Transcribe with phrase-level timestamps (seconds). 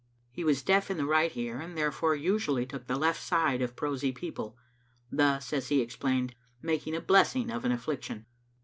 [0.31, 3.75] He was deaf in the right ear, and therefore usually took the left side of
[3.75, 4.57] prosy people,
[5.11, 8.25] thus, as he explained, making a blessing of an af&iction.